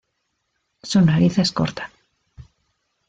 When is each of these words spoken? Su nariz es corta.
Su 0.81 0.99
nariz 1.01 1.37
es 1.37 1.51
corta. 1.51 1.91